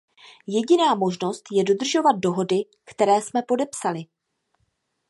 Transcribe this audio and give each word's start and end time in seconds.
Jediná 0.47 0.95
možnost 0.95 1.43
je 1.51 1.63
dodržovat 1.63 2.11
dohody, 2.19 2.55
které 2.85 3.21
jsme 3.21 3.41
podepsali. 3.41 4.01